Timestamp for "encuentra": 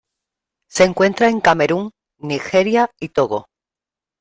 0.83-1.29